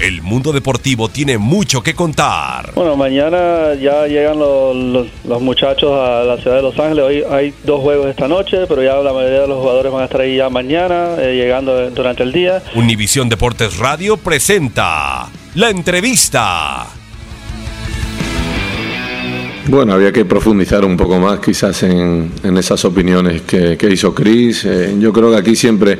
[0.00, 2.72] El mundo deportivo tiene mucho que contar.
[2.74, 7.04] Bueno, mañana ya llegan los, los- los muchachos a la ciudad de Los Ángeles.
[7.04, 10.04] Hoy hay dos juegos esta noche, pero ya la mayoría de los jugadores van a
[10.06, 12.62] estar ahí ya mañana, eh, llegando durante el día.
[12.74, 16.86] Univisión Deportes Radio presenta la entrevista.
[19.66, 24.14] Bueno, había que profundizar un poco más quizás en, en esas opiniones que, que hizo
[24.14, 24.64] Chris.
[24.64, 25.98] Eh, yo creo que aquí siempre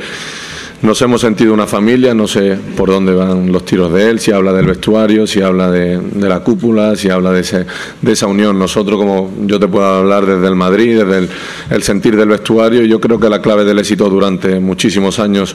[0.82, 4.32] nos hemos sentido una familia, no sé por dónde van los tiros de él, si
[4.32, 7.66] habla del vestuario, si habla de, de la cúpula, si habla de, ese-
[8.00, 8.58] de esa unión.
[8.58, 11.28] Nosotros, como yo te puedo hablar desde el Madrid, desde el,
[11.70, 15.54] el sentir del vestuario, yo creo que la clave del éxito durante muchísimos años,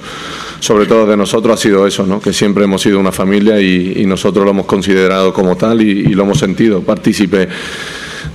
[0.59, 2.21] sobre todo de nosotros, ha sido eso, ¿no?
[2.21, 6.09] que siempre hemos sido una familia y, nosotros lo hemos considerado como tal y, y
[6.13, 7.47] lo hemos sentido partícipe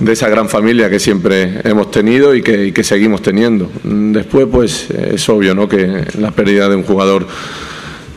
[0.01, 3.69] de esa gran familia que siempre hemos tenido y que, seguimos teniendo.
[3.83, 5.69] Después, pues es obvio ¿no?
[5.69, 7.27] que la pérdida de un jugador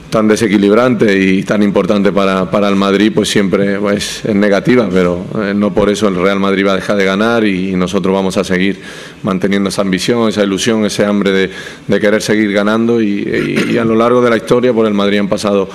[0.09, 5.27] tan desequilibrante y tan importante para, para el Madrid, pues siempre pues, es negativa, pero
[5.43, 8.37] eh, no por eso el Real Madrid va a dejar de ganar y, nosotros vamos
[8.37, 8.81] a seguir
[9.25, 11.51] manteniendo esa ambición, esa ilusión, ese hambre de,
[11.89, 15.28] de querer seguir ganando y, a lo largo de la historia por el Madrid han
[15.28, 15.69] pasado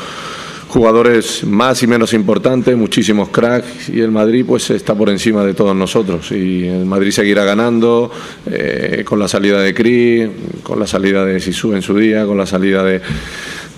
[0.70, 5.56] jugadores más y menos importantes, muchísimos cracks y el Madrid pues está por encima de
[5.56, 6.32] todos nosotros.
[6.32, 8.12] Y el Madrid seguirá ganando
[8.46, 10.30] eh, con la salida de Cris,
[10.70, 13.02] con la salida de Sisu en su día, con la salida de,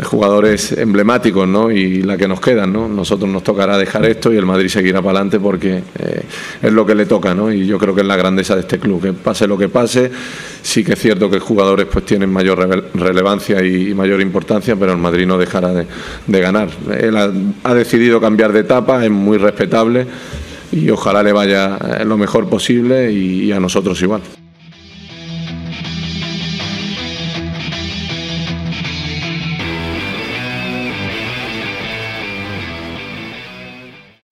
[0.03, 1.69] jugadores emblemáticos ¿no?
[1.71, 2.73] y la que nos quedan.
[2.73, 2.87] ¿no?
[2.87, 6.23] Nosotros nos tocará dejar esto y el Madrid seguirá para adelante porque eh,
[6.61, 7.51] es lo que le toca ¿no?
[7.51, 10.11] y yo creo que es la grandeza de este club, que pase lo que pase,
[10.61, 14.91] sí que es cierto que jugadores pues tienen mayor rele- relevancia y, mayor importancia, pero
[14.93, 16.69] el Madrid no dejará de, ganar.
[16.99, 20.07] Él ha, decidido cambiar de etapa, es muy respetable
[20.71, 24.21] y ojalá le vaya eh, lo mejor posible y a nosotros igual.